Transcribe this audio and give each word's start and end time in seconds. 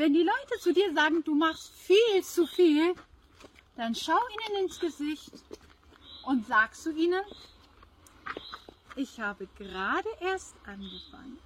wenn 0.00 0.14
die 0.14 0.22
Leute 0.22 0.58
zu 0.58 0.72
dir 0.72 0.94
sagen, 0.94 1.22
du 1.24 1.34
machst 1.34 1.74
viel 1.74 2.24
zu 2.24 2.46
viel, 2.46 2.94
dann 3.76 3.94
schau 3.94 4.18
ihnen 4.48 4.64
ins 4.64 4.80
Gesicht 4.80 5.30
und 6.24 6.46
sag 6.46 6.74
zu 6.74 6.90
ihnen, 6.90 7.22
ich 8.96 9.20
habe 9.20 9.46
gerade 9.58 10.08
erst 10.20 10.54
angefangen. 10.64 11.38